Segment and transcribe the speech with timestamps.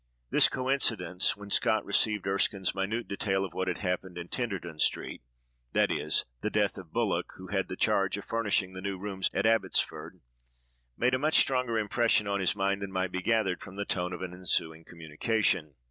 [0.31, 5.21] This coincidence, when Scott received Erskine's minute detail of what had happened in Tenterdon street
[5.73, 9.29] (that is, the death of Bullock, who had the charge of furnishing the new rooms
[9.31, 10.19] at Abbotsford),
[10.97, 14.11] made a much stronger impression on his mind than might be gathered from the tone
[14.11, 15.75] of an ensuing communication."